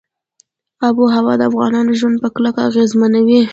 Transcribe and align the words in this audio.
آب 0.87 0.95
وهوا 1.01 1.33
د 1.37 1.41
افغانانو 1.49 1.97
ژوند 1.99 2.17
په 2.23 2.29
کلکه 2.35 2.59
اغېزمنوي. 2.69 3.41